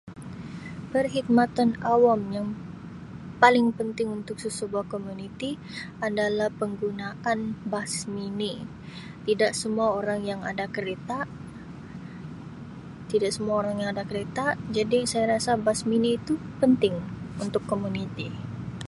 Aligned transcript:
Perkhidmatan 0.93 1.69
awam 1.93 2.21
yang 2.37 2.47
paling 3.41 3.67
penting 3.77 4.07
untuk 4.19 4.37
sesebuah 4.43 4.85
komuniti 4.93 5.49
adalah 6.07 6.49
penggunaan 6.61 7.39
bas 7.71 7.93
mini 8.15 8.53
tidak 9.29 9.51
semua 9.61 9.87
orang 9.99 10.21
kereta, 10.75 11.19
tidak 13.13 13.29
semua 13.35 13.55
orang 13.61 13.75
yang 13.81 13.89
ada 13.93 14.01
kereta 14.11 14.45
jadi 14.77 14.99
saya 15.11 15.25
rasa 15.37 15.51
bas 15.65 15.79
mini 15.91 16.09
itu 16.19 16.33
penting 16.61 16.95
untuk 17.45 17.61
komuniti. 17.71 18.27